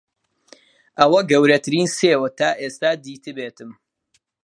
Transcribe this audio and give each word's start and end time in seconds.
ئەوە 0.99 1.19
گەورەترین 1.31 1.87
سێوە 1.97 2.29
تا 2.39 2.49
ئێستا 2.61 2.91
دیتبێتم. 3.03 3.71